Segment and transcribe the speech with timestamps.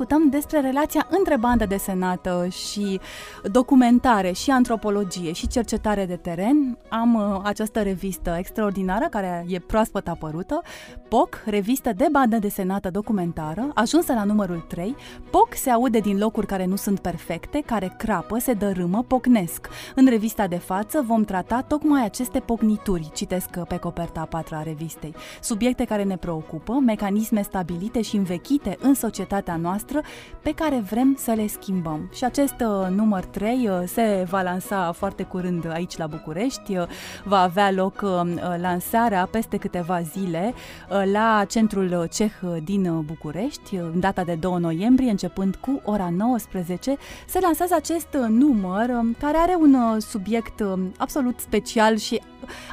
[0.00, 3.00] discutăm despre relația între bandă desenată și
[3.42, 6.78] documentare, și antropologie, și cercetare de teren.
[6.88, 10.62] Am uh, această revistă extraordinară care e proaspăt apărută,
[11.08, 14.96] POC, revistă de bandă desenată documentară, ajunsă la numărul 3.
[15.30, 19.68] POC se aude din locuri care nu sunt perfecte, care crapă, se dărâmă, pocnesc.
[19.94, 24.62] În revista de față vom trata tocmai aceste pocnituri, citesc pe coperta a patra a
[24.62, 25.14] revistei.
[25.40, 30.02] Subiecte care ne preocupă, mecanisme stabilite și învechite în societatea noastră, noastră
[30.42, 32.10] pe care vrem să le schimbăm.
[32.14, 36.76] Și acest uh, număr 3 uh, se va lansa foarte curând aici la București.
[36.76, 36.86] Uh,
[37.24, 38.20] va avea loc uh,
[38.60, 40.54] lansarea peste câteva zile
[40.90, 42.32] uh, la Centrul Ceh
[42.64, 46.96] din București, uh, în data de 2 noiembrie, începând cu ora 19.
[47.26, 52.20] Se lansează acest uh, număr uh, care are un uh, subiect uh, absolut special și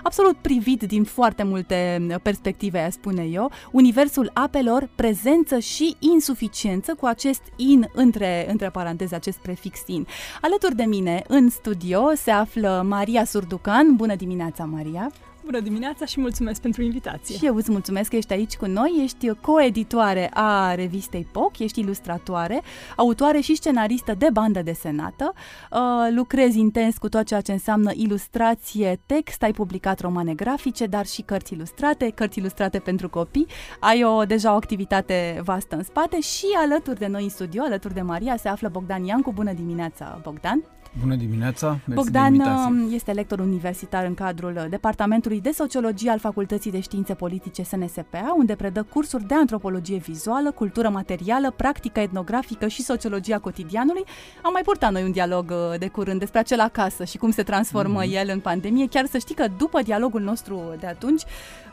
[0.04, 7.42] absolut privit din foarte multe perspective, spune eu, universul apelor, prezență și insuficiență cu acest
[7.56, 10.08] in între, între paranteze, acest prefix in.
[10.42, 13.96] Alături de mine în studio se află Maria Surducan.
[13.96, 15.12] Bună dimineața, Maria!
[15.48, 17.38] Bună dimineața și mulțumesc pentru invitație.
[17.38, 21.80] Și eu îți mulțumesc că ești aici cu noi, ești coeditoare a revistei POC, ești
[21.80, 22.62] ilustratoare,
[22.95, 25.34] autoare și scenaristă de bandă desenată,
[25.72, 25.80] uh,
[26.16, 31.22] lucrezi intens cu tot ceea ce înseamnă ilustrație, text, ai publicat romane grafice, dar și
[31.22, 33.48] cărți ilustrate, cărți ilustrate pentru copii,
[33.80, 37.94] ai o, deja o activitate vastă în spate și alături de noi în studio, alături
[37.94, 39.32] de Maria, se află Bogdan Iancu.
[39.32, 40.64] Bună dimineața, Bogdan!
[41.02, 41.67] Bună dimineața!
[41.67, 42.95] Mersi Bogdan de invitație.
[42.95, 48.56] este lector universitar în cadrul Departamentului de Sociologie al Facultății de Științe Politice SNSPA, unde
[48.56, 54.04] predă cursuri de antropologie vizuală, cultură materială, practică etnografică și sociologia cotidianului.
[54.44, 57.44] Am mai purtat noi un dialog uh, de curând despre acel acasă și cum se
[57.44, 58.14] transformă Mhm.
[58.14, 58.88] el în pandemie.
[58.88, 61.22] Chiar să știi că după dialogul nostru de atunci,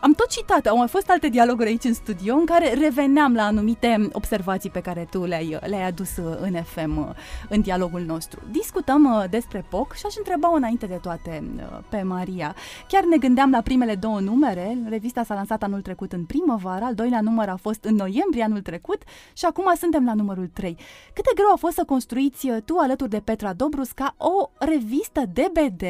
[0.01, 3.43] am tot citat, au mai fost alte dialoguri aici în studio în care reveneam la
[3.43, 7.07] anumite observații pe care tu le-ai, le-ai adus uh, în FM uh,
[7.49, 8.41] în dialogul nostru.
[8.51, 12.55] Discutăm uh, despre POC și aș întreba înainte de toate uh, pe Maria.
[12.89, 16.95] Chiar ne gândeam la primele două numere, revista s-a lansat anul trecut în primăvară, al
[16.95, 19.03] doilea număr a fost în noiembrie anul trecut
[19.33, 20.77] și acum suntem la numărul 3.
[21.13, 24.51] Cât de greu a fost să construiți uh, tu alături de Petra Dobrus ca o
[24.59, 25.83] revistă de BD,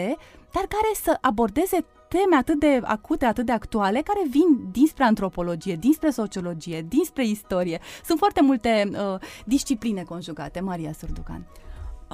[0.53, 5.77] dar care să abordeze teme atât de acute, atât de actuale, care vin dinspre antropologie,
[5.77, 7.81] dinspre sociologie, dinspre istorie.
[8.05, 11.47] Sunt foarte multe uh, discipline conjugate, Maria Surducan.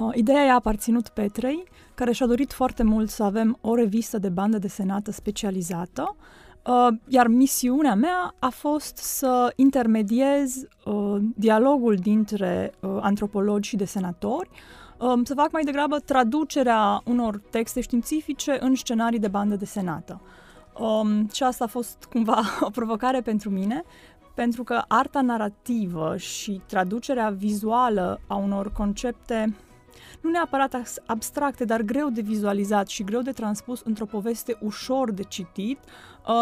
[0.01, 1.63] Uh, Ideea i-a aparținut Petrei,
[1.95, 6.15] care și-a dorit foarte mult să avem o revistă de bandă desenată specializată,
[6.65, 14.49] uh, iar misiunea mea a fost să intermediez uh, dialogul dintre uh, antropologi și desenatori,
[14.99, 20.21] um, să fac mai degrabă traducerea unor texte științifice în scenarii de bandă desenată.
[20.79, 23.83] Um, și asta a fost cumva o provocare pentru mine,
[24.33, 29.55] pentru că arta narrativă și traducerea vizuală a unor concepte
[30.21, 35.11] nu neapărat as- abstracte, dar greu de vizualizat și greu de transpus într-o poveste ușor
[35.11, 35.79] de citit,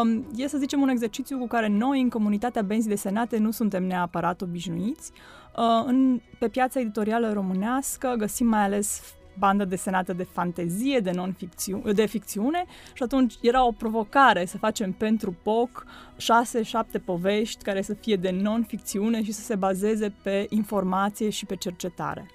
[0.04, 3.84] um, e să zicem un exercițiu cu care noi în comunitatea benzii desenate nu suntem
[3.84, 5.12] neapărat obișnuiți.
[5.58, 9.02] Uh, în, pe piața editorială românească găsim mai ales
[9.40, 14.92] bandă desenată de fantezie, de, non-ficțiu- de ficțiune și atunci era o provocare să facem
[14.92, 15.86] pentru POC
[16.18, 21.46] șase, șapte povești care să fie de non-ficțiune și să se bazeze pe informație și
[21.46, 22.26] pe cercetare.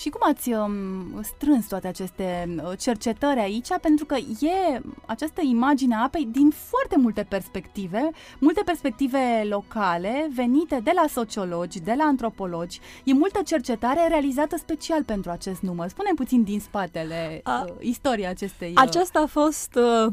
[0.00, 3.68] Și cum ați um, strâns toate aceste uh, cercetări aici?
[3.80, 10.80] Pentru că e această imagine a apei din foarte multe perspective, multe perspective locale, venite
[10.84, 12.80] de la sociologi, de la antropologi.
[13.04, 15.88] E multă cercetare realizată special pentru acest număr.
[15.88, 18.68] Spune puțin din spatele A- uh, istoria acestei...
[18.68, 19.74] uh, Aceasta a fost
[20.06, 20.12] uh,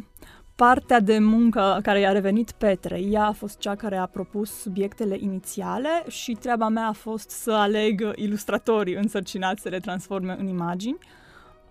[0.58, 3.12] partea de muncă care i-a revenit Petrei.
[3.12, 7.52] Ea a fost cea care a propus subiectele inițiale și treaba mea a fost să
[7.52, 10.98] aleg uh, ilustratorii însărcinați să le transforme în imagini.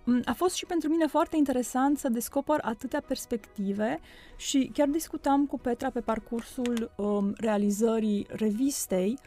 [0.05, 4.01] Mm, A fost și pentru mine foarte interesant să descoper atâtea perspective
[4.37, 9.19] și chiar discutam cu Petra pe parcursul um, realizării revistei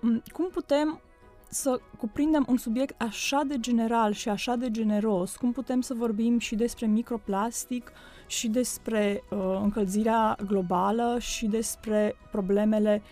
[0.00, 1.00] mm, cum putem
[1.48, 6.38] să cuprindem un subiect așa de general și așa de generos, cum putem să vorbim
[6.38, 7.92] și despre microplastic
[8.30, 13.02] și despre uh, încălzirea globală și despre problemele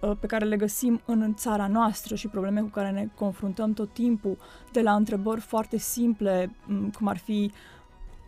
[0.00, 3.92] uh, pe care le găsim în țara noastră și probleme cu care ne confruntăm tot
[3.92, 4.38] timpul,
[4.72, 7.52] de la întrebări foarte simple, m, cum ar fi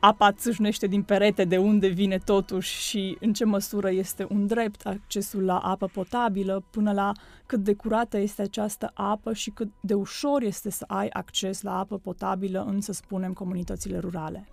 [0.01, 4.87] apa țâșnește din perete, de unde vine totuși și în ce măsură este un drept
[4.87, 7.13] accesul la apă potabilă, până la
[7.47, 11.79] cât de curată este această apă și cât de ușor este să ai acces la
[11.79, 14.49] apă potabilă în, să spunem, comunitățile rurale.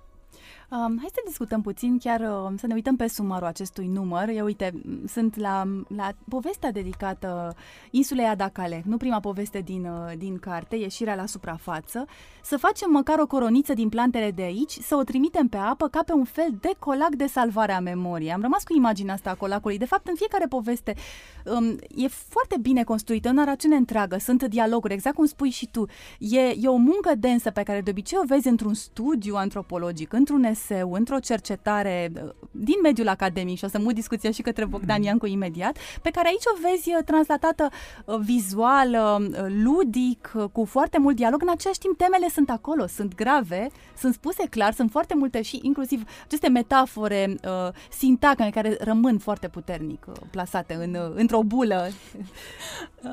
[0.71, 4.29] Um, hai să discutăm puțin, chiar uh, să ne uităm pe sumarul acestui număr.
[4.29, 5.63] Eu uite, sunt la,
[5.95, 7.55] la povestea dedicată
[7.91, 12.05] insulei Adacale, nu prima poveste din, uh, din carte, ieșirea la suprafață,
[12.43, 16.01] să facem măcar o coroniță din plantele de aici, să o trimitem pe apă ca
[16.05, 18.33] pe un fel de colac de salvare a memoriei.
[18.33, 19.77] Am rămas cu imaginea asta a colacului.
[19.77, 20.93] De fapt, în fiecare poveste
[21.45, 25.85] um, e foarte bine construită, în narațiune întreagă, sunt dialoguri, exact cum spui și tu.
[26.19, 30.43] E, e o muncă densă pe care de obicei o vezi într-un studiu antropologic, într-un
[30.55, 34.97] eseu, într-o cercetare uh, din mediul academic și o să mut discuția și către Bogdan
[34.99, 35.05] mm.
[35.05, 37.69] Iancu imediat, pe care aici o vezi uh, translatată
[38.05, 38.97] uh, vizual,
[39.63, 41.41] ludic, cu foarte mult dialog.
[41.41, 43.67] În același timp, temele sunt acolo, sunt grave,
[43.97, 49.47] sunt spuse clar, sunt foarte multe și inclusiv aceste metafore uh, sintagme care rămân foarte
[49.47, 51.87] puternic uh, plasate în, uh, într-o bulă.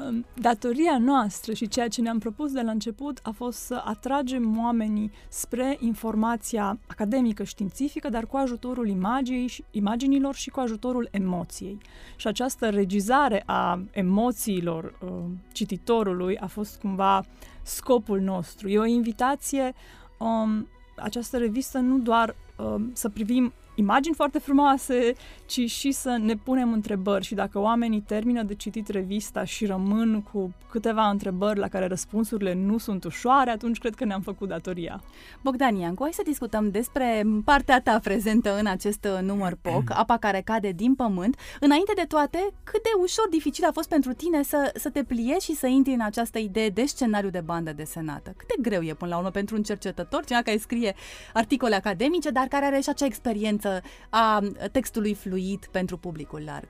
[0.07, 4.59] Um, datoria noastră și ceea ce ne-am propus de la început a fost să atragem
[4.59, 11.79] oamenii spre informația academică științifică, dar cu ajutorul imaginii, imaginilor și cu ajutorul emoției.
[12.17, 15.11] Și această regizare a emoțiilor uh,
[15.53, 17.25] cititorului a fost cumva
[17.63, 18.69] scopul nostru.
[18.69, 19.75] E o invitație
[20.19, 25.13] um, această revistă nu doar um, să privim imagini foarte frumoase,
[25.47, 30.23] ci și să ne punem întrebări și dacă oamenii termină de citit revista și rămân
[30.33, 35.03] cu câteva întrebări la care răspunsurile nu sunt ușoare, atunci cred că ne-am făcut datoria.
[35.43, 40.17] Bogdan Iancu, hai să discutăm despre partea ta prezentă în acest uh, număr POC, apa
[40.17, 41.37] care cade din pământ.
[41.61, 45.45] Înainte de toate, cât de ușor dificil a fost pentru tine să, să te pliezi
[45.45, 48.35] și să intri în această idee de scenariu de bandă desenată?
[48.37, 50.95] Cât de greu e până la urmă pentru un cercetător, cineva care scrie
[51.33, 53.62] articole academice, dar care are și acea experiență
[54.09, 54.43] a
[54.73, 56.69] textului fluid pentru publicul larg?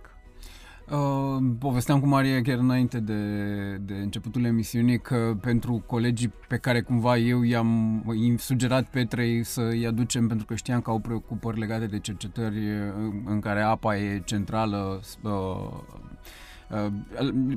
[0.91, 3.23] Uh, povesteam cu Maria chiar înainte de,
[3.77, 9.87] de începutul emisiunii că pentru colegii pe care cumva eu i-am, i-am sugerat Petrei să-i
[9.87, 12.59] aducem pentru că știam că au preocupări legate de cercetări
[13.25, 15.81] în care apa e centrală, uh, Uh,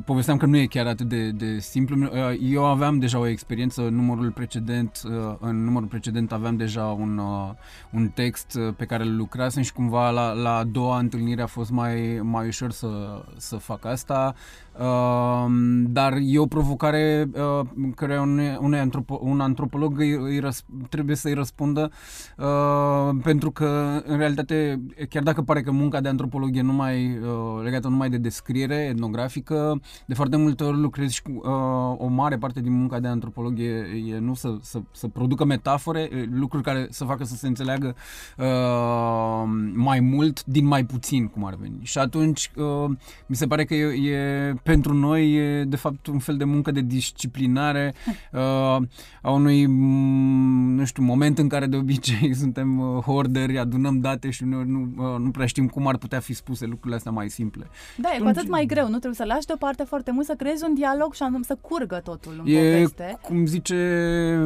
[0.05, 1.95] povesteam că nu e chiar atât de, de simplu.
[2.03, 6.85] Uh, eu aveam deja o experiență în numărul precedent, uh, în numărul precedent aveam deja
[6.85, 7.49] un, uh,
[7.91, 11.45] un text uh, pe care îl lucrasem și cumva la, la a doua întâlnire a
[11.45, 14.35] fost mai, mai ușor să, să fac asta.
[14.79, 15.45] Uh,
[15.87, 21.15] dar e o provocare uh, care un, un, antropo, un antropolog îi, îi răs, trebuie
[21.15, 21.91] să-i răspundă
[22.37, 27.63] uh, pentru că în realitate chiar dacă pare că munca de antropolog e numai uh,
[27.63, 32.37] legată numai de descriere etnografică, de foarte multe ori lucrezi și cu uh, o mare
[32.37, 36.87] parte din munca de antropolog e, e nu să, să, să producă metafore, lucruri care
[36.89, 37.95] să facă să se înțeleagă
[38.37, 39.43] uh,
[39.73, 41.79] mai mult din mai puțin cum ar veni.
[41.81, 42.89] Și atunci uh,
[43.25, 46.71] mi se pare că e, e pentru noi e de fapt un fel de muncă
[46.71, 47.93] de disciplinare
[48.31, 48.41] uh,
[49.21, 54.29] a unui, mm, nu știu, moment în care de obicei suntem uh, horderi, adunăm date
[54.29, 57.29] și nu, nu, uh, nu prea știm cum ar putea fi spuse lucrurile astea mai
[57.29, 57.67] simple.
[57.97, 60.63] Da, e cu atât mai greu, nu trebuie să lași deoparte foarte mult, să creezi
[60.67, 63.17] un dialog și anume să curgă totul în e, poveste.
[63.21, 63.75] cum zice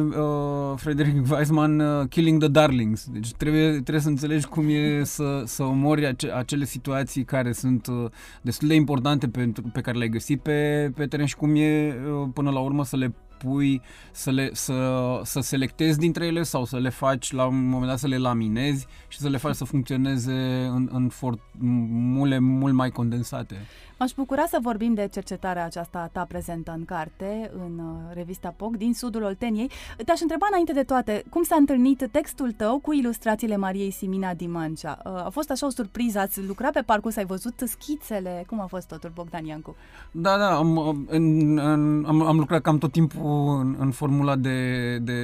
[0.08, 3.06] uh, Frederick Weisman, uh, killing the darlings.
[3.12, 7.86] Deci trebuie, trebuie să înțelegi cum e să, să omori ace, acele situații care sunt
[7.86, 8.04] uh,
[8.42, 12.28] destul de importante pentru, pe care le-ai găsit pe, pe teren și cum e uh,
[12.34, 13.14] până la urmă să le
[13.44, 17.88] pui, să, le, să, să selectezi dintre ele sau să le faci la un moment
[17.88, 22.90] dat să le laminezi și să le faci să funcționeze în, în formule mult mai
[22.90, 23.56] condensate.
[24.00, 28.76] M-aș bucura să vorbim de cercetarea aceasta ta prezentă în carte, în uh, revista POC,
[28.76, 29.70] din sudul Olteniei.
[30.04, 34.98] Te-aș întreba înainte de toate, cum s-a întâlnit textul tău cu ilustrațiile Mariei Simina Dimancea?
[35.04, 36.18] Uh, a fost așa o surpriză?
[36.18, 37.16] Ați lucrat pe parcurs?
[37.16, 38.44] Ai văzut schițele?
[38.46, 39.76] Cum a fost totul, Bogdan Iancu?
[40.10, 40.78] Da, da, am,
[41.08, 45.22] în, în, am, am lucrat cam tot timpul în, în formula de, de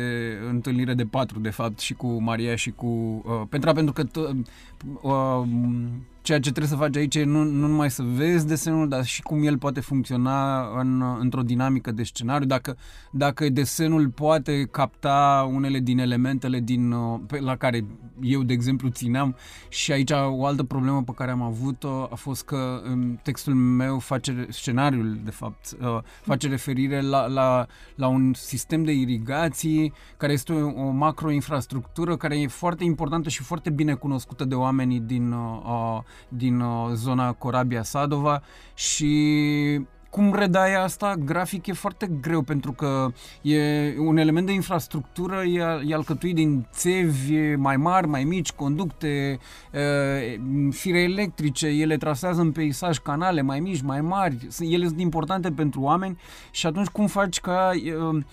[0.48, 4.36] întâlnire de patru, de fapt, și cu Maria și cu uh, Petra, pentru că t-
[5.00, 5.42] uh,
[6.26, 9.22] ceea ce trebuie să faci aici e nu, nu numai să vezi desenul, dar și
[9.22, 12.76] cum el poate funcționa în, într-o dinamică de scenariu, dacă,
[13.10, 17.84] dacă desenul poate capta unele din elementele din, uh, pe, la care
[18.20, 19.36] eu, de exemplu, țineam.
[19.68, 23.98] Și aici o altă problemă pe care am avut-o a fost că um, textul meu
[23.98, 30.32] face, scenariul, de fapt, uh, face referire la, la, la un sistem de irigații care
[30.32, 35.32] este o, o macroinfrastructură care e foarte importantă și foarte bine cunoscută de oamenii din
[35.32, 38.42] uh, din uh, zona Corabia-Sadova
[38.74, 45.42] și cum redai asta grafic e foarte greu pentru că e un element de infrastructură,
[45.42, 49.38] e, e alcătuit din țevi mai mari, mai mici, conducte,
[49.72, 55.50] e, fire electrice, ele trasează în peisaj canale mai mici, mai mari, ele sunt importante
[55.50, 56.18] pentru oameni
[56.50, 58.24] și atunci cum faci ca e, uh,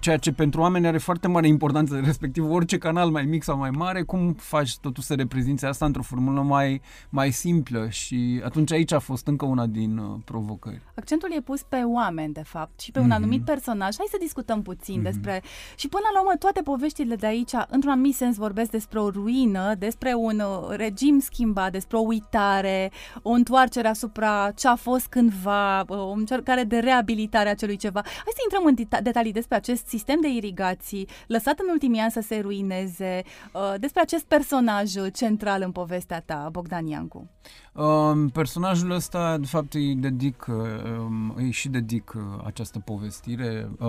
[0.00, 3.70] ceea ce pentru oameni are foarte mare importanță, respectiv orice canal mai mic sau mai
[3.70, 8.92] mare, cum faci totuși să reprezinți asta într-o formulă mai, mai simplă și atunci aici
[8.92, 10.82] a fost încă una din uh, provocări.
[10.94, 13.14] Accentul e pus pe oameni, de fapt, și pe un mm-hmm.
[13.14, 13.94] anumit personaj.
[13.96, 15.02] Hai să discutăm puțin mm-hmm.
[15.02, 15.42] despre...
[15.76, 19.74] Și până la urmă, toate poveștile de aici, într-un anumit sens, vorbesc despre o ruină,
[19.78, 22.90] despre un uh, regim schimbat, despre o uitare,
[23.22, 28.00] o întoarcere asupra ce a fost cândva, uh, o încercare de reabilitare a celui ceva.
[28.04, 32.20] Hai să intrăm în detalii despre acest sistem de irigații, lăsat în ultimii ani să
[32.20, 33.22] se ruineze,
[33.52, 37.30] uh, despre acest personaj central în povestea ta, Bogdan Iancu.
[37.76, 43.68] Uh, personajul ăsta, de fapt, îi dedic, uh, îi și dedic uh, această povestire.
[43.78, 43.86] Uh,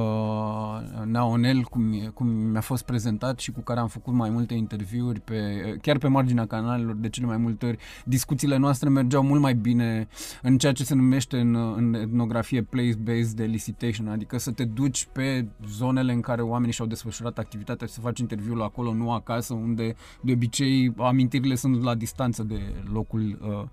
[1.05, 5.35] Naonel, cum, cum mi-a fost prezentat și cu care am făcut mai multe interviuri, pe,
[5.81, 10.07] chiar pe marginea canalelor, de cele mai multe ori, discuțiile noastre mergeau mult mai bine
[10.41, 15.45] în ceea ce se numește în, în etnografie place-based elicitation, adică să te duci pe
[15.69, 19.95] zonele în care oamenii și-au desfășurat activitatea și să faci interviul acolo, nu acasă, unde
[20.21, 23.63] de obicei amintirile sunt la distanță de locul uh,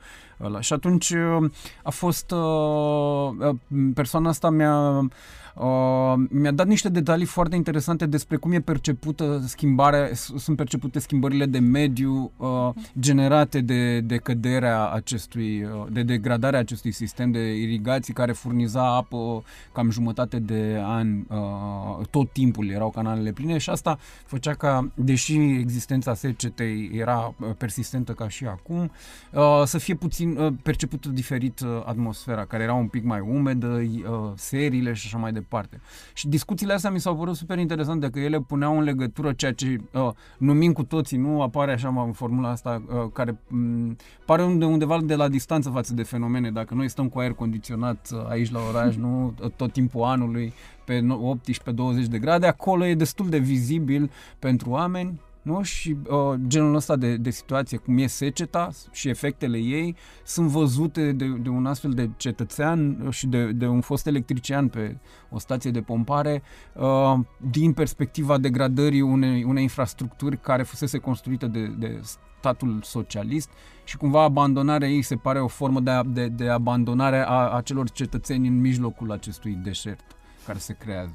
[0.43, 0.61] ăla.
[0.61, 1.51] Și atunci uh,
[1.83, 2.39] a fost uh,
[3.39, 3.57] uh,
[3.95, 5.09] persoana asta mi-a
[5.55, 11.47] Uh, mi-a dat niște detalii foarte interesante despre cum e percepută schimbarea, sunt percepute schimbările
[11.47, 12.69] de mediu uh,
[13.01, 19.45] generate de, de căderea acestui, uh, de degradarea acestui sistem de irigații care furniza apă
[19.73, 25.35] cam jumătate de an, uh, tot timpul erau canalele pline și asta făcea ca, deși
[25.37, 28.91] existența secetei era uh, persistentă ca și acum,
[29.33, 33.67] uh, să fie puțin uh, percepută diferit uh, atmosfera, care era un pic mai umedă,
[33.67, 35.81] uh, seriile și așa mai departe departe.
[36.15, 39.81] Și discuțiile astea mi s-au părut super interesante, că ele puneau în legătură ceea ce
[39.93, 44.65] uh, numim cu toții, nu apare așa în formula asta, uh, care um, pare unde,
[44.65, 46.51] undeva de la distanță față de fenomene.
[46.51, 50.53] Dacă noi stăm cu aer condiționat uh, aici la oraș, nu tot timpul anului,
[50.85, 55.63] pe 18-20 de grade, acolo e destul de vizibil pentru oameni nu?
[55.63, 61.13] Și uh, genul ăsta de, de situație, cum e seceta și efectele ei, sunt văzute
[61.13, 64.97] de, de un astfel de cetățean și de, de un fost electrician pe
[65.31, 66.43] o stație de pompare,
[66.75, 67.19] uh,
[67.51, 72.01] din perspectiva degradării unei, unei infrastructuri care fusese construită de, de
[72.39, 73.51] statul socialist
[73.85, 78.49] și cumva abandonarea ei se pare o formă de, de, de abandonare a acelor cetățeni
[78.49, 80.05] în mijlocul acestui deșert
[80.47, 81.15] care se creează.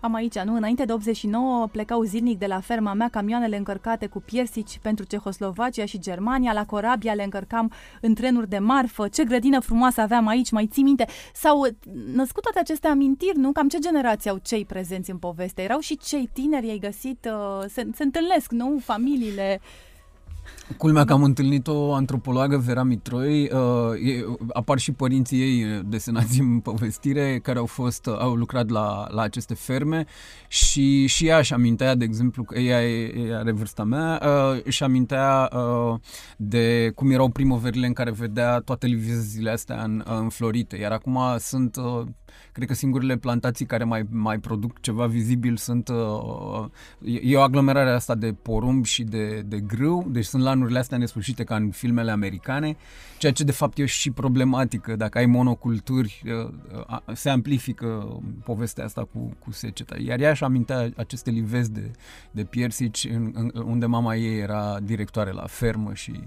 [0.00, 0.56] Am aici, nu?
[0.56, 5.84] Înainte de 89 plecau zilnic de la ferma mea camioanele încărcate cu piersici pentru Cehoslovacia
[5.84, 6.52] și Germania.
[6.52, 9.08] La corabia le încărcam în trenuri de marfă.
[9.08, 11.06] Ce grădină frumoasă aveam aici, mai ții minte?
[11.34, 11.66] S-au
[12.12, 13.52] născut toate aceste amintiri, nu?
[13.52, 15.62] Cam ce generație au cei prezenți în poveste?
[15.62, 18.78] Erau și cei tineri, ai găsit, uh, se, se întâlnesc, nu?
[18.82, 19.60] Familiile.
[20.76, 25.80] Culmea că am întâlnit o antropologă, Vera Mitroi, uh, e, apar și părinții ei uh,
[25.84, 30.04] desenați în povestire, care au fost, uh, au lucrat la, la aceste ferme
[30.48, 34.82] și, și ea își amintea, de exemplu, că ea, ea are vârsta mea, uh, își
[34.82, 35.98] amintea uh,
[36.36, 41.76] de cum erau primăverile în care vedea toate livizile astea în, înflorite, iar acum sunt
[41.76, 42.06] uh,
[42.52, 45.88] Cred că singurele plantații care mai, mai produc ceva vizibil sunt...
[45.88, 46.64] Uh,
[47.22, 51.44] e o aglomerare asta de porumb și de, de grâu, deci sunt lanurile astea nesfârșite
[51.44, 52.76] ca în filmele americane,
[53.18, 54.96] ceea ce de fapt e și problematică.
[54.96, 56.52] Dacă ai monoculturi, uh,
[56.88, 59.96] uh, se amplifică povestea asta cu, cu seceta.
[59.98, 61.90] Iar ea își amintea aceste livezi de,
[62.30, 66.20] de piersici în, în, unde mama ei era directoare la fermă și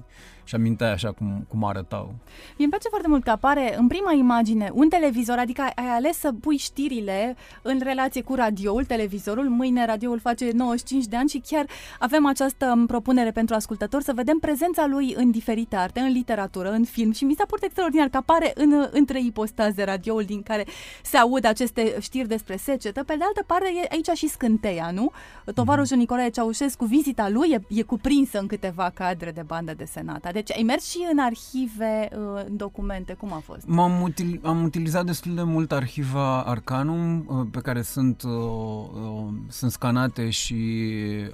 [0.50, 2.06] și aminteai așa cum, cum arătau.
[2.06, 6.18] Mie îmi place foarte mult că apare în prima imagine un televizor, adică ai ales
[6.18, 9.50] să pui știrile în relație cu radioul, televizorul.
[9.50, 11.66] Mâine radioul face 95 de ani și chiar
[12.00, 16.84] avem această propunere pentru ascultători să vedem prezența lui în diferite arte, în literatură, în
[16.84, 20.66] film și mi s-a părut extraordinar că apare în, între ipostaze radioul din care
[21.04, 23.04] se aud aceste știri despre secetă.
[23.04, 25.12] Pe de altă parte e aici și scânteia, nu?
[25.54, 26.02] Tovarășul mm.
[26.02, 30.28] Nicolae Ceaușescu, vizita lui e, e cuprinsă în câteva cadre de bandă desenată.
[30.40, 33.62] Deci ai mers și în arhive, uh, în documente, cum a fost?
[33.66, 39.34] M-am util, am utilizat destul de mult arhiva Arcanum, uh, pe care sunt, uh, uh,
[39.48, 40.56] sunt scanate și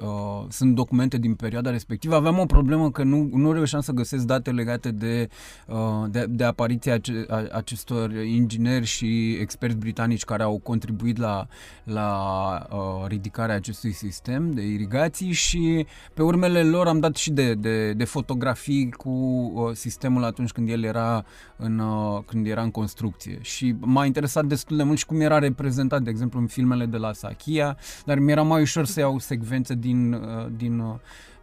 [0.02, 2.16] uh, sunt documente din perioada respectivă.
[2.16, 5.30] Aveam o problemă că nu, nu reușeam să găsesc date legate de,
[5.68, 5.78] uh,
[6.10, 11.48] de, de apariția ace, a, acestor ingineri și experți britanici care au contribuit la,
[11.84, 17.54] la uh, ridicarea acestui sistem de irigații și pe urmele lor am dat și de,
[17.54, 21.26] de, de fotografii cu uh, sistemul atunci când el era
[21.56, 23.38] în, uh, când era în construcție.
[23.42, 26.98] Și m-a interesat destul de mult și cum era reprezentat, de exemplu, în filmele de
[26.98, 30.84] la Sakia, dar mi-era mai ușor să iau secvențe din, uh, din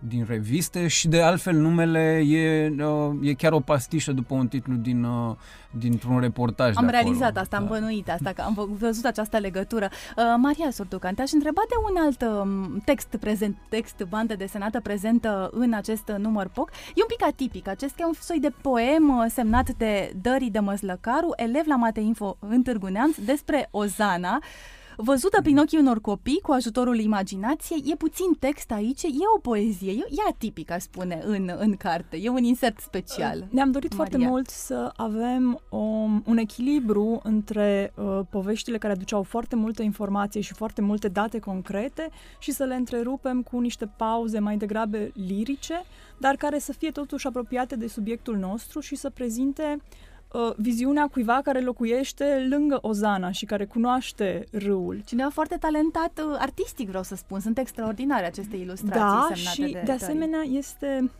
[0.08, 4.74] din reviste și de altfel numele e, uh, e chiar o pastișă după un titlu
[4.74, 5.34] din, uh,
[5.70, 7.02] dintr-un reportaj Am de acolo.
[7.02, 7.68] realizat asta, am Da.
[7.68, 9.88] bănuit asta, că am vă- văzut această legătură.
[10.16, 15.50] Uh, Maria Sorducan, te-aș întreba de un alt um, text prezent, text, bandă desenată prezentă
[15.52, 16.70] în acest uh, număr POC.
[16.70, 17.68] E un pic atipic.
[17.68, 22.36] Acesta e un soi de poem uh, semnat de Dării de Măslăcaru, elev la Mateinfo
[22.38, 24.38] în Târgu Neamț, despre Ozana.
[24.96, 29.90] Văzută prin ochii unor copii cu ajutorul imaginației, e puțin text aici, e o poezie,
[29.92, 32.16] e, e atipic, aș spune, în, în carte.
[32.16, 33.46] E un insert special.
[33.50, 34.30] Ne-am dorit foarte Maria.
[34.30, 35.76] mult să avem o,
[36.24, 42.08] un echilibru între uh, poveștile care aduceau foarte multe informație și foarte multe date concrete
[42.38, 45.82] și să le întrerupem cu niște pauze mai degrabă lirice,
[46.18, 50.11] dar care să fie totuși apropiate de subiectul nostru și să prezinte uh,
[50.56, 55.02] viziunea cuiva care locuiește lângă Ozana și care cunoaște râul.
[55.04, 57.40] Cineva foarte talentat uh, artistic, vreau să spun.
[57.40, 60.02] Sunt extraordinare aceste ilustrații Da, semnate și de, de, Dării.
[60.02, 61.10] asemenea este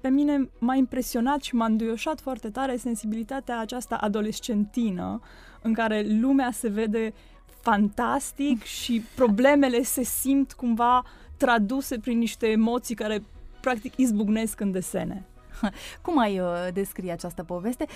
[0.00, 5.20] pe mine m-a impresionat și m-a înduioșat foarte tare sensibilitatea aceasta adolescentină
[5.62, 7.12] în care lumea se vede
[7.60, 11.04] fantastic și problemele se simt cumva
[11.36, 13.22] traduse prin niște emoții care
[13.60, 15.24] practic izbucnesc în desene.
[16.02, 17.86] Cum ai uh, descrie această poveste?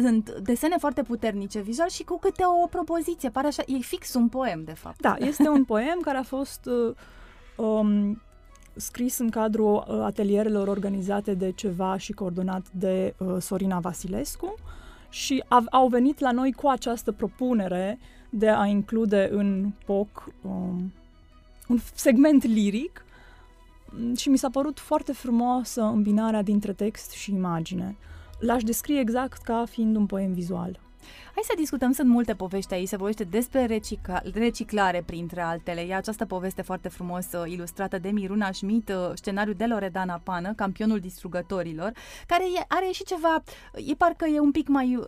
[0.00, 3.30] Sunt desene foarte puternice vizual și cu câte o propoziție.
[3.30, 5.00] Pare așa, e fix un poem, de fapt.
[5.00, 6.94] Da, este un poem care a fost uh,
[7.66, 8.22] um,
[8.76, 14.54] scris în cadrul uh, atelierelor organizate de ceva și coordonat de uh, Sorina Vasilescu
[15.08, 17.98] și a, au venit la noi cu această propunere
[18.30, 20.92] de a include în POC um,
[21.68, 23.11] un segment liric Mm,
[24.16, 27.96] și mi s-a părut foarte frumoasă îmbinarea dintre text și imagine.
[28.38, 30.80] L-aș descrie exact ca fiind un poem vizual.
[31.34, 35.80] Hai să discutăm, sunt multe povești aici, se vorbește despre recicla- reciclare printre altele.
[35.80, 40.52] E această poveste foarte frumos uh, ilustrată de Miruna Schmidt, uh, scenariu de Loredana Pană,
[40.54, 41.92] campionul distrugătorilor,
[42.26, 43.42] care e, are și ceva,
[43.74, 45.04] e parcă e un pic mai uh,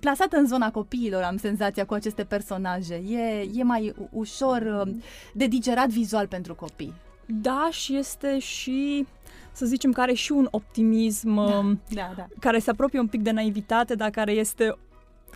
[0.00, 2.94] plasat în zona copiilor, am senzația, cu aceste personaje.
[2.94, 4.94] E, e mai u- ușor uh,
[5.34, 6.94] de digerat vizual pentru copii.
[7.28, 9.06] Da, și este și,
[9.52, 12.26] să zicem, care și un optimism um, Da, da.
[12.40, 14.74] care se apropie un pic de naivitate, dar care este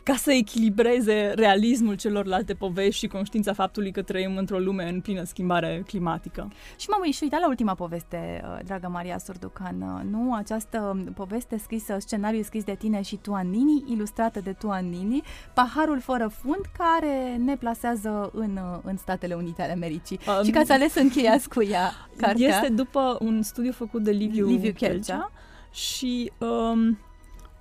[0.02, 5.24] ca să echilibreze realismul celorlalte povești și conștiința faptului că trăim într-o lume în plină
[5.24, 6.52] schimbare climatică.
[6.78, 10.34] Și m-am și uitat la ultima poveste, uh, dragă Maria Sorducan, uh, nu?
[10.34, 15.22] Această poveste scrisă, scenariu scris de tine și tu, Nini, ilustrată de tu, Nini,
[15.54, 20.18] Paharul fără fund, care ne plasează în, uh, în Statele Unite ale Americii.
[20.38, 22.48] Um, și ca să ales să încheiați cu ea cartea.
[22.48, 24.92] Este după un studiu făcut de Liviu, Liviu Chelcea.
[24.92, 25.30] Chelcea
[25.72, 26.98] și um,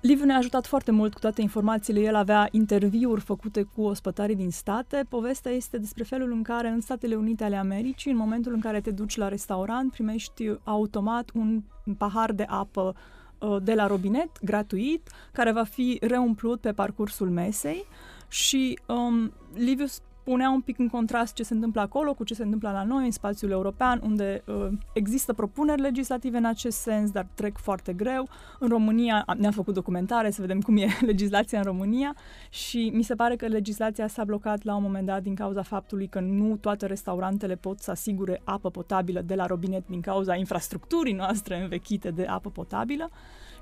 [0.02, 2.00] Liviu ne-a ajutat foarte mult cu toate informațiile.
[2.00, 5.04] El avea interviuri făcute cu ospătarii din state.
[5.08, 8.80] Povestea este despre felul în care în Statele Unite ale Americii, în momentul în care
[8.80, 11.62] te duci la restaurant, primești automat un
[11.98, 12.94] pahar de apă
[13.38, 17.84] uh, de la robinet, gratuit, care va fi reumplut pe parcursul mesei
[18.28, 19.86] și um, Liviu
[20.24, 23.04] punea un pic în contrast ce se întâmplă acolo cu ce se întâmplă la noi
[23.04, 28.28] în spațiul european, unde uh, există propuneri legislative în acest sens, dar trec foarte greu.
[28.58, 32.14] În România am- ne-am făcut documentare să vedem cum e legislația în România
[32.50, 36.06] și mi se pare că legislația s-a blocat la un moment dat din cauza faptului
[36.06, 41.14] că nu toate restaurantele pot să asigure apă potabilă de la robinet din cauza infrastructurii
[41.14, 43.10] noastre învechite de apă potabilă.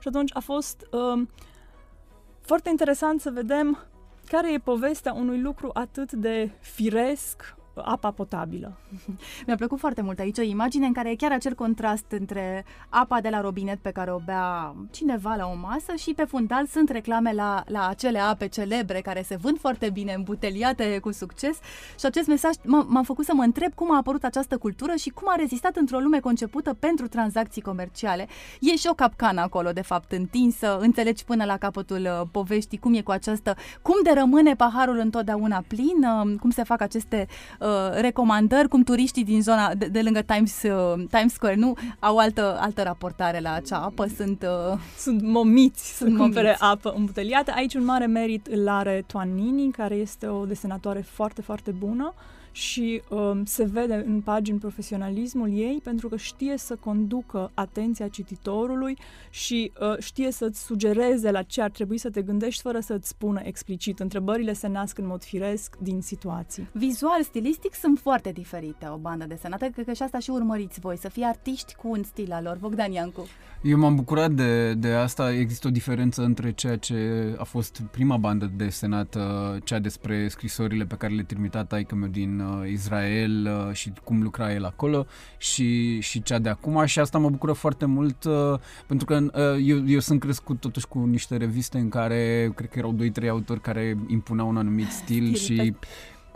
[0.00, 1.26] Și atunci a fost uh,
[2.40, 3.78] foarte interesant să vedem
[4.30, 8.76] care e povestea unui lucru atât de firesc, apa potabilă.
[9.46, 13.20] Mi-a plăcut foarte mult aici o imagine în care e chiar acel contrast între apa
[13.20, 16.90] de la robinet pe care o bea cineva la o masă și pe fundal sunt
[16.90, 21.58] reclame la, la acele ape celebre care se vând foarte bine, îmbuteliate cu succes
[21.98, 25.10] și acest mesaj m- m-a făcut să mă întreb cum a apărut această cultură și
[25.10, 28.28] cum a rezistat într-o lume concepută pentru tranzacții comerciale.
[28.60, 32.94] E și o capcană acolo, de fapt, întinsă, înțelegi până la capătul uh, poveștii cum
[32.94, 37.26] e cu această, cum de rămâne paharul întotdeauna plin, uh, cum se fac aceste
[37.59, 37.59] uh,
[38.00, 42.56] recomandări, cum turiștii din zona de, de lângă Times, uh, Times Square nu au altă,
[42.60, 44.42] altă raportare la acea apă, sunt...
[44.72, 46.62] Uh, Sunt momiți Sunt să cumpere momiți.
[46.62, 47.52] apă îmbuteliată.
[47.54, 52.14] Aici un mare merit îl are Toanini, care este o desenatoare foarte, foarte bună
[52.52, 58.96] și um, se vede în pagini profesionalismul ei pentru că știe să conducă atenția cititorului
[59.30, 63.40] și uh, știe să-ți sugereze la ce ar trebui să te gândești fără să-ți spună
[63.42, 64.00] explicit.
[64.00, 66.68] Întrebările se nasc în mod firesc din situații.
[66.72, 70.96] vizual, stilistic, sunt foarte diferite o bandă desenată, cred că și asta și urmăriți voi,
[70.98, 72.56] să fie artiști cu un stil al lor.
[72.60, 73.26] Bogdan Iancu.
[73.62, 75.32] Eu m-am bucurat de, de asta.
[75.32, 76.94] Există o diferență între ceea ce
[77.38, 82.39] a fost prima bandă desenată, cea despre scrisorile pe care le trimitea taică meu din
[82.40, 85.06] din Israel și cum lucra el acolo
[85.38, 86.84] și, și cea de acum.
[86.84, 88.16] Și asta mă bucură foarte mult
[88.86, 89.20] pentru că
[89.62, 93.60] eu, eu sunt crescut totuși cu niște reviste în care cred că erau 2-3 autori
[93.60, 95.74] care impuneau un anumit stil și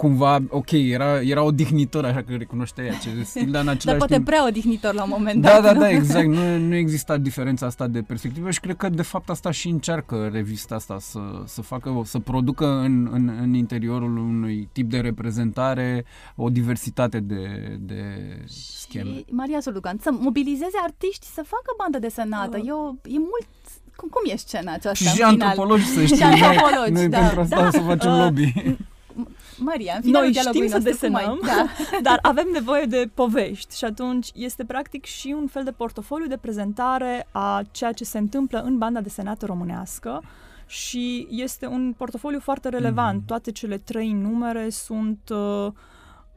[0.05, 4.15] cumva, ok, era, era odihnitor, așa că recunoșteai acest stil, dar în același Dar poate
[4.15, 4.27] timp...
[4.27, 5.63] prea odihnitor la un moment da, dat.
[5.63, 6.27] Da, da, da, exact.
[6.27, 10.29] Nu, nu exista diferența asta de perspectivă și cred că de fapt asta și încearcă
[10.33, 16.05] revista asta să, să facă, să producă în, în, în interiorul unui tip de reprezentare
[16.37, 18.03] o diversitate de, de
[18.47, 19.11] scheme.
[19.11, 22.57] Și Maria Solucan, să mobilizeze artiști să facă bandă desenată.
[22.57, 22.65] Uh.
[22.67, 23.49] Eu, e mult
[23.97, 26.17] cum, cum e scena aceasta Și antropologi, să știi.
[26.17, 27.19] și antropologi, noi, da.
[27.19, 27.71] pentru asta da.
[27.71, 28.77] să facem uh, lobby.
[29.65, 31.67] Maria, în finalul Noi știm să desenăm, da.
[32.09, 36.37] dar avem nevoie de povești și atunci este practic și un fel de portofoliu de
[36.37, 40.23] prezentare a ceea ce se întâmplă în banda desenată românească
[40.67, 43.19] și este un portofoliu foarte relevant.
[43.19, 43.25] Mm.
[43.27, 45.73] Toate cele trei numere sunt uh,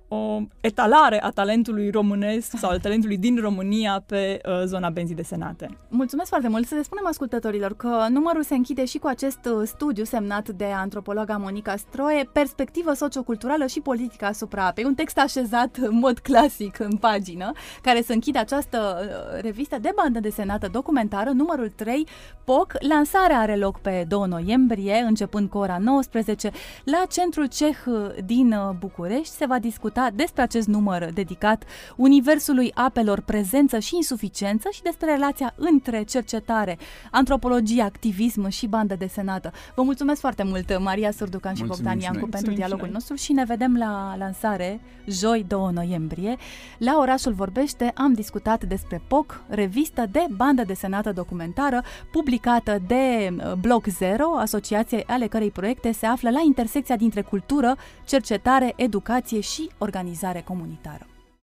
[0.08, 5.78] o etalare a talentului românesc sau al talentului din România pe uh, zona benzii desenate.
[5.90, 6.68] Mulțumesc foarte mult!
[6.68, 10.66] Să le spunem ascultătorilor că numărul se închide și cu acest uh, studiu semnat de
[10.66, 14.84] antropologa Monica Stroie, Perspectivă socioculturală și politică asupra apei.
[14.84, 19.92] Un text așezat în mod clasic în pagină, care să închide această uh, revistă de
[19.96, 22.08] bandă desenată documentară, numărul 3,
[22.44, 22.74] POC.
[22.80, 26.52] Lansarea are loc pe 2 noiembrie, începând cu ora 19,
[26.84, 27.78] la Centrul Ceh
[28.26, 29.36] din uh, București.
[29.36, 31.64] Se va discuta discuta despre acest număr dedicat
[31.96, 36.78] universului apelor, prezență și insuficiență și despre relația între cercetare,
[37.12, 39.52] antropologie, activism și bandă desenată.
[39.76, 43.76] Vă mulțumesc foarte mult, Maria Surducan și Bogdan Iancu, pentru dialogul nostru și ne vedem
[43.78, 46.36] la lansare, joi 2 noiembrie.
[46.78, 53.54] La Orașul Vorbește am discutat despre POC, revistă de bandă desenată documentară, publicată de uh,
[53.54, 59.70] Bloc Zero, asociație ale cărei proiecte se află la intersecția dintre cultură, cercetare, educație și
[59.88, 61.06] organizare comunitară.